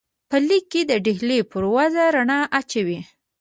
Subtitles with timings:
[0.29, 2.99] په لیک کې د ډهلي پر وضع رڼا اچوي.